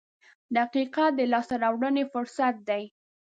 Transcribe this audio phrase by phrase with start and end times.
[0.57, 2.83] •دقیقه د لاسته راوړنې فرصت دی.